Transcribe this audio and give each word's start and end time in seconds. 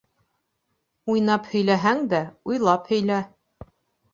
Уйнап 1.15 1.49
һөйләһәң 1.51 2.01
дә, 2.15 2.23
уйлап 2.53 2.91
һөйлә. 2.95 3.21